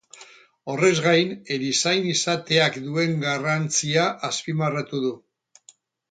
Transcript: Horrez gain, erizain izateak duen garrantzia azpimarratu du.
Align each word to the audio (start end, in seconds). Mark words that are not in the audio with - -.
Horrez 0.71 0.95
gain, 1.07 1.33
erizain 1.57 2.07
izateak 2.13 2.79
duen 2.85 3.13
garrantzia 3.25 4.07
azpimarratu 4.29 5.03
du. 5.09 5.13